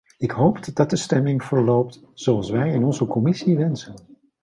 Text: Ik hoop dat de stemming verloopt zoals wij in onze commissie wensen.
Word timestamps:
Ik 0.17 0.31
hoop 0.31 0.75
dat 0.75 0.89
de 0.89 0.95
stemming 0.95 1.43
verloopt 1.43 2.01
zoals 2.13 2.49
wij 2.49 2.73
in 2.73 2.83
onze 2.83 3.05
commissie 3.05 3.57
wensen. 3.57 3.93